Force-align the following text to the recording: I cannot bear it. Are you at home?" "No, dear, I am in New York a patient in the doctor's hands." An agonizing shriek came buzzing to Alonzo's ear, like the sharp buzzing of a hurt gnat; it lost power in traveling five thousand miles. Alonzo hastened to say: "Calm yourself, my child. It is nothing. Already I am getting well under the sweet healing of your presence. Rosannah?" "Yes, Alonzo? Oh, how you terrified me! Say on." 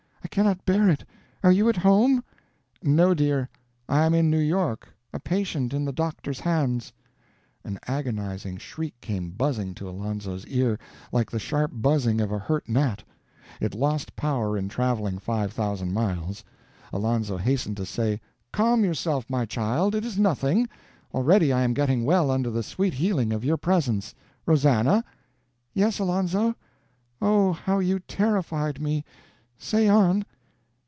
I 0.23 0.33
cannot 0.33 0.63
bear 0.63 0.87
it. 0.89 1.03
Are 1.43 1.51
you 1.51 1.67
at 1.67 1.75
home?" 1.75 2.23
"No, 2.81 3.13
dear, 3.13 3.49
I 3.89 4.05
am 4.05 4.13
in 4.13 4.29
New 4.31 4.39
York 4.39 4.95
a 5.11 5.19
patient 5.19 5.73
in 5.73 5.83
the 5.83 5.91
doctor's 5.91 6.39
hands." 6.39 6.93
An 7.65 7.77
agonizing 7.85 8.55
shriek 8.55 8.93
came 9.01 9.31
buzzing 9.31 9.73
to 9.73 9.89
Alonzo's 9.89 10.45
ear, 10.47 10.79
like 11.11 11.29
the 11.29 11.37
sharp 11.39 11.71
buzzing 11.73 12.21
of 12.21 12.31
a 12.31 12.39
hurt 12.39 12.69
gnat; 12.69 13.03
it 13.59 13.75
lost 13.75 14.15
power 14.15 14.57
in 14.57 14.69
traveling 14.69 15.19
five 15.19 15.51
thousand 15.51 15.91
miles. 15.93 16.45
Alonzo 16.93 17.35
hastened 17.35 17.75
to 17.75 17.85
say: 17.85 18.21
"Calm 18.53 18.85
yourself, 18.85 19.29
my 19.29 19.45
child. 19.45 19.93
It 19.93 20.05
is 20.05 20.17
nothing. 20.17 20.69
Already 21.13 21.51
I 21.51 21.63
am 21.63 21.73
getting 21.73 22.05
well 22.05 22.31
under 22.31 22.49
the 22.49 22.63
sweet 22.63 22.93
healing 22.93 23.33
of 23.33 23.43
your 23.43 23.57
presence. 23.57 24.15
Rosannah?" 24.45 25.03
"Yes, 25.73 25.99
Alonzo? 25.99 26.55
Oh, 27.21 27.51
how 27.51 27.79
you 27.79 27.99
terrified 27.99 28.79
me! 28.79 29.03
Say 29.63 29.87
on." 29.87 30.25